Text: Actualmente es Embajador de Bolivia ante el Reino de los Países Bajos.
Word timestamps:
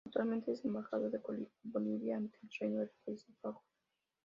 Actualmente 0.07 0.51
es 0.53 0.65
Embajador 0.65 1.11
de 1.11 1.21
Bolivia 1.71 2.17
ante 2.17 2.35
el 2.41 2.49
Reino 2.59 2.79
de 2.79 2.87
los 2.87 2.97
Países 3.05 3.39
Bajos. 3.43 3.61